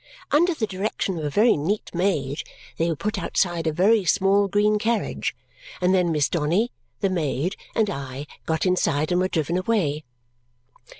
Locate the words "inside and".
8.65-9.21